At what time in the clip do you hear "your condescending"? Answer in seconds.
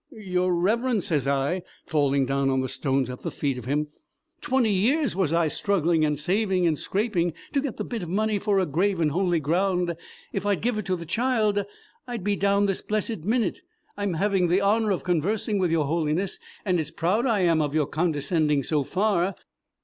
17.75-18.63